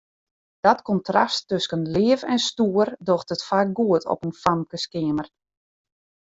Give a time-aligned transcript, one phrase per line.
[0.59, 5.27] Dat kontrast tusken leaf en stoer docht it faak goed op in famkeskeamer.